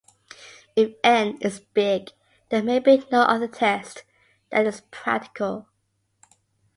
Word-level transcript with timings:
If 0.75 0.95
"n" 1.03 1.37
is 1.41 1.59
big, 1.59 2.09
there 2.49 2.63
may 2.63 2.79
be 2.79 3.03
no 3.11 3.21
other 3.21 3.47
test 3.47 4.03
that 4.49 4.65
is 4.65 4.81
practical. 4.89 5.67